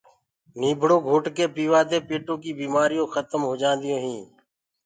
نيٚڀڙو 0.59 0.97
گھوٽ 1.07 1.25
ڪي 1.35 1.45
پيوآ 1.55 1.81
دي 1.89 1.97
پيٽو 2.07 2.33
ڪيٚ 2.41 2.57
بيمآريونٚ 2.59 3.11
کتم 3.15 3.41
هوجآنٚديونٚ 3.49 4.03
هينٚ 4.05 4.27